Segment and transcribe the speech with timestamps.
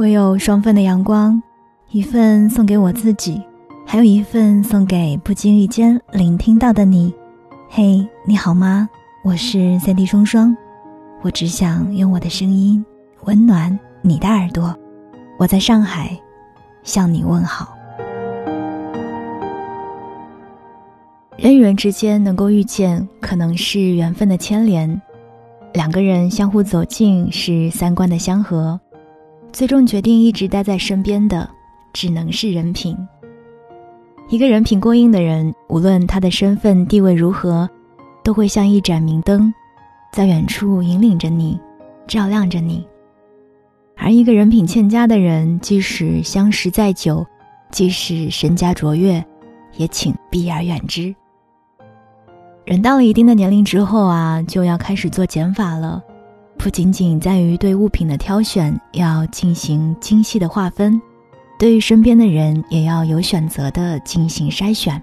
[0.00, 1.42] 我有双份的阳光，
[1.90, 3.38] 一份送给我自己，
[3.86, 7.14] 还有一份送给不经意间聆听到的你。
[7.68, 8.88] 嘿，你好吗？
[9.22, 10.56] 我是三 D 双双，
[11.20, 12.82] 我只想用我的声音
[13.24, 14.74] 温暖你的耳朵。
[15.38, 16.18] 我在上海，
[16.82, 17.76] 向你问好。
[21.36, 24.98] 人与人之间能够遇见，可能是缘分的牵连；
[25.74, 28.80] 两个人相互走近，是三观的相合。
[29.52, 31.48] 最终决定一直待在身边的，
[31.92, 32.96] 只能是人品。
[34.28, 37.68] 一个人品过硬的人，无论他的身份地位如何，
[38.22, 39.52] 都会像一盏明灯，
[40.12, 41.58] 在远处引领着你，
[42.06, 42.86] 照亮着你。
[43.96, 47.26] 而一个人品欠佳的人，即使相识再久，
[47.70, 49.22] 即使身家卓越，
[49.76, 51.14] 也请避而远之。
[52.64, 56.00] 人到了一定的年龄之后啊，就要开始做减法了，
[56.62, 61.00] 不仅仅在于对物品的挑选要进行精细的划分，
[61.58, 65.02] 对于身边的人也要有选择的进行筛选。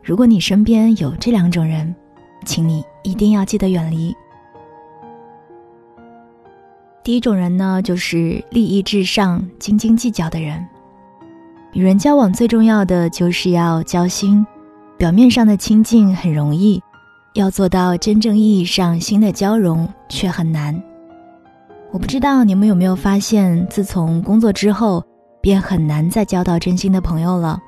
[0.00, 1.92] 如果你身边有这两种人，
[2.44, 4.14] 请你一定要记得远离。
[7.02, 10.64] 第一种人呢，就是利益至上、斤斤计较的人。
[11.72, 14.46] 与人交往最重要的就是要交心。
[14.96, 16.80] 表面上的亲近很容易，
[17.34, 20.80] 要做到真正意义上心的交融却很难。
[21.92, 25.04] 我不知道你们有没有发现，自从工作之后，
[25.40, 27.58] 便很难再交到真心的朋友了。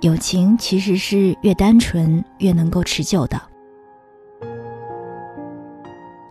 [0.00, 3.40] 友情其实是越单纯越能够持久的。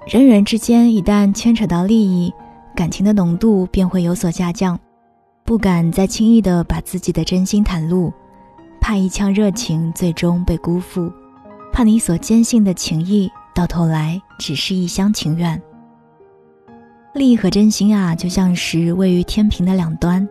[0.07, 2.33] 人与人之间一旦牵扯到利益，
[2.75, 4.79] 感情的浓度便会有所下降，
[5.43, 8.11] 不敢再轻易的把自己的真心袒露。
[8.81, 11.11] 怕一腔热情最终被辜负，
[11.71, 15.61] 怕你所坚信的情谊到头来只是一厢情愿。
[17.13, 20.27] 利益和真心啊，就像是位于天平的两端，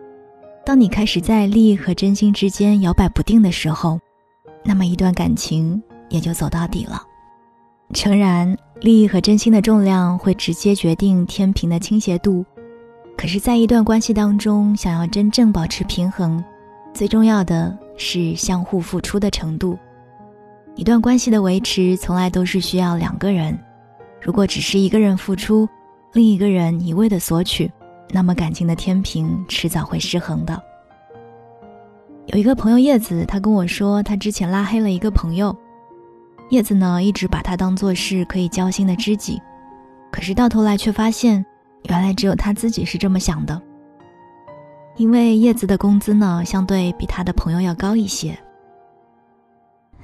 [0.65, 3.99] 当你开始在利益和真心之间摇摆不定的时候，
[4.63, 7.01] 那么一段感情也就走到底了。
[7.93, 12.45] 诚然，利益和真心的重量会直接决定天平的倾斜度，
[13.17, 16.43] 可是，在一段关系当中，想要真正保持平衡，
[16.93, 17.77] 最重要的。
[18.01, 19.77] 是相互付出的程度。
[20.79, 23.59] 一段关系的维持，从来都是需要两个人。
[24.21, 25.67] 如果只是一个人付出，
[26.13, 27.69] 另一个人一味的索取，
[28.11, 30.63] 那么感情的天平迟早会失衡的。
[32.27, 35.53] 有一个朋友叶子，他跟我说，他之前拉黑了一个朋友。
[36.49, 39.37] 叶子呢，一直把他当做是可以交心的知己，
[40.09, 41.45] 可是到头来却发现，
[41.89, 43.61] 原来只有他自己是这么想的。
[44.95, 48.39] 因为叶子的工资呢，相对比他的朋友要高一些，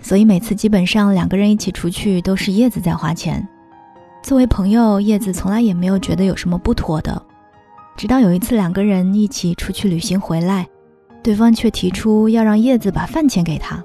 [0.02, 3.48] 所以每次基本上两个人一起出去都是叶子在花钱。
[4.22, 7.22] 作为朋友，叶子从来也没有觉得有什么不妥的。
[7.96, 10.68] 直到有一次两个人一起出去旅行回来，
[11.24, 13.84] 对方却提出要让叶子把饭钱给他，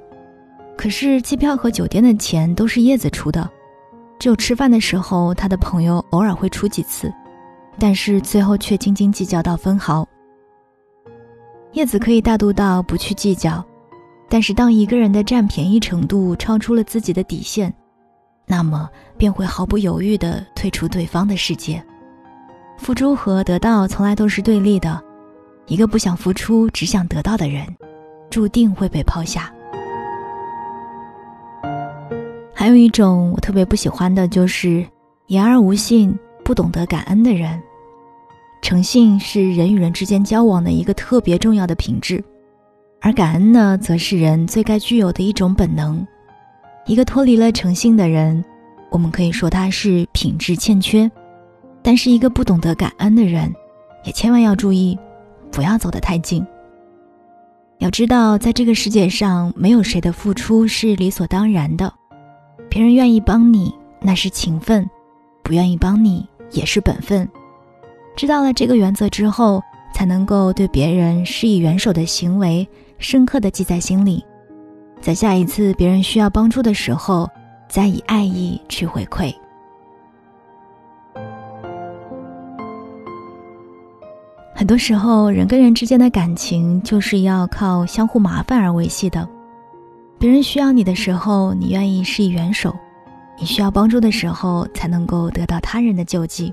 [0.76, 3.49] 可是机票和酒店的钱都是叶子出的，
[4.19, 7.12] 只有吃饭的时候他的朋友偶尔会出几次，
[7.78, 10.06] 但是最后却斤斤计较到分毫。
[11.72, 13.65] 叶子可以大度到不去计较，
[14.31, 17.75] 但是当一个人的占便宜程度超出了自己的底线，
[18.47, 21.85] 那么便会毫不犹豫地退出对方的世界。
[22.79, 25.03] 付出和得到从来都是对立的，
[25.67, 27.67] 一个不想付出只想得到的人，
[28.31, 29.53] 注定会被抛下。
[32.55, 34.87] 还有一种我特别不喜欢的就是
[35.27, 37.61] 言而无信、不懂得感恩的人。
[38.62, 42.23] 诚信是人与人之间交往的一个特别重要的品质，
[43.00, 46.06] 而感恩呢，则是人最该具有的一种本能。
[46.87, 48.44] 一个脱离了诚信的人，
[48.91, 51.09] 我们可以说他是品质欠缺；
[51.83, 53.53] 但是一个不懂得感恩的人，
[54.05, 54.99] 也千万要注意，
[55.50, 56.47] 不要走得太近。
[57.78, 61.91] 要知道，在这个世界上，没有谁的付出是理所当然的。
[62.69, 64.84] 别人愿意帮你，那是情分；
[65.43, 67.27] 不愿意帮你，也是本分。
[68.15, 69.62] 知道了这个原则之后，
[69.94, 72.69] 才能够对别人施以援手的行为
[73.00, 74.23] 深刻的记在心里，
[75.00, 77.29] 在下一次别人需要帮助的时候，
[77.67, 79.35] 再以爱意去回馈。
[84.55, 89.26] 很多时候，人跟人之间的感情就是要靠相互麻烦而维系的。
[90.19, 92.70] 别人需要你的时候，你愿意施以援手；
[93.38, 96.52] 你需要帮助的时候，才能够得到他人的救济。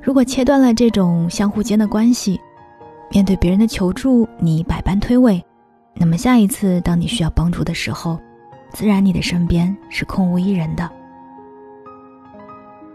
[0.00, 2.40] 如果切断了这种相互间的关系，
[3.10, 5.42] 面对别人的求助，你百般推诿，
[6.00, 8.18] 那么下一次当你需要帮助的时候，
[8.72, 10.90] 自然你的身边是空无一人的。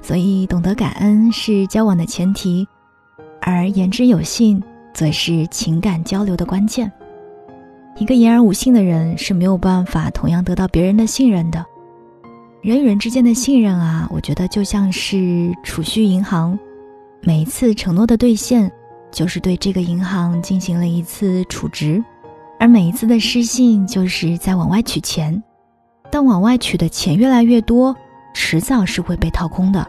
[0.01, 2.67] 所以，懂得感恩是交往的前提。
[3.41, 4.61] 而言之有信，
[4.91, 6.91] 则是情感交流的关键。
[7.97, 11.63] 一个言而无信的人是没有办法同样得到别人的信任的。
[12.63, 16.57] 人与人之间的信任啊，我觉得就像是储蓄银行，
[17.21, 18.71] 每一次承诺的兑现，
[19.11, 22.03] 就是对这个银行进行了一次储值，
[22.59, 25.41] 而每一次的失信，就是在往外取钱。
[26.11, 27.95] 当往外取的钱越来越多，
[28.33, 29.85] 迟早是会被掏空的。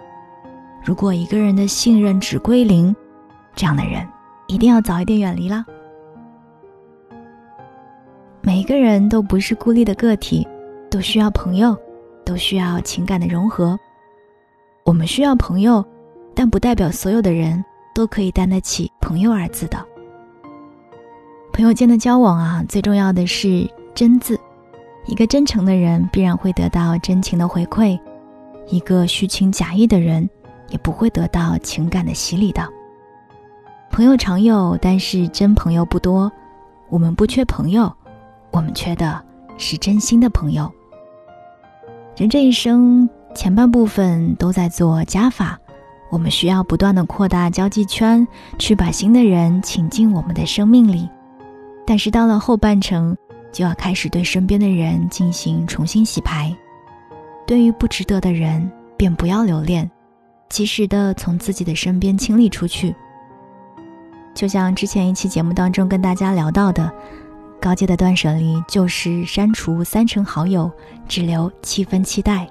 [0.84, 2.94] 如果一个人的信任只归零，
[3.54, 4.06] 这样的人
[4.48, 5.64] 一定要早一点远离啦。
[8.40, 10.46] 每一个人都不是孤立的个体，
[10.90, 11.76] 都需要朋友，
[12.24, 13.78] 都需要情感的融合。
[14.84, 15.84] 我们需要朋友，
[16.34, 17.64] 但不代表所有的人
[17.94, 19.84] 都可以担得起“朋友”二字的。
[21.56, 23.66] 朋友间的交往啊，最重要的是
[23.96, 24.38] “真”字。
[25.06, 27.98] 一个真诚的人必然会得到真情的回馈，
[28.68, 30.28] 一个虚情假意的人
[30.68, 32.62] 也不会得到情感的洗礼的。
[33.90, 36.30] 朋友常有，但是真朋友不多。
[36.90, 37.90] 我们不缺朋友，
[38.50, 39.18] 我们缺的
[39.56, 40.70] 是真心的朋友。
[42.18, 45.58] 人这一生前半部分都在做加法，
[46.10, 48.28] 我们需要不断的扩大交际圈，
[48.58, 51.08] 去把新的人请进我们的生命里。
[51.86, 53.16] 但是到了后半程。
[53.52, 56.54] 就要开始对身边的人进行重新洗牌，
[57.46, 59.90] 对于不值得的人，便不要留恋，
[60.50, 62.94] 及时的从自己的身边清理出去。
[64.34, 66.92] 就像之前一期节目当中跟大家聊到的，
[67.58, 70.70] 高阶的断舍离就是删除三成好友，
[71.08, 72.46] 只留七分期待。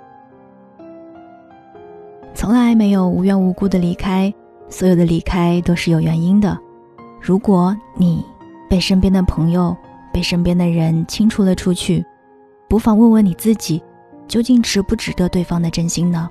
[2.33, 4.33] 从来没有无缘无故的离开，
[4.69, 6.57] 所有的离开都是有原因的。
[7.21, 8.25] 如果你
[8.69, 9.75] 被身边的朋友，
[10.11, 12.05] 被身边的人清除了出去，
[12.67, 13.81] 不妨问问你自己，
[14.27, 16.29] 究竟值不值得对方的真心呢？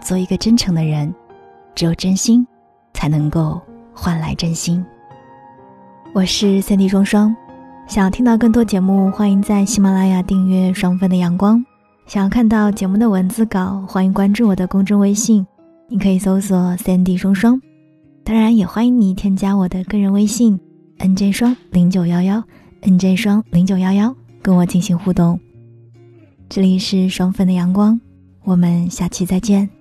[0.00, 1.12] 做一个真诚的人，
[1.74, 2.46] 只有真心，
[2.92, 3.60] 才能够
[3.94, 4.84] 换来真心。
[6.12, 7.34] 我是三 D 双双，
[7.86, 11.64] 想要听到更多节目，欢迎在喜马拉雅订阅双份的阳光。
[12.06, 15.46] 想要看到节目的文字稿，欢迎关注我的公众微信，
[15.88, 17.60] 你可以搜索三 D 双双。
[18.24, 20.58] 当然，也欢迎你添加我的个人微信。
[20.98, 22.42] N J 双零九幺幺
[22.80, 25.38] ，N J 双零九幺幺，跟我进行互动。
[26.48, 28.00] 这里是双份的阳光，
[28.44, 29.75] 我们下期再见。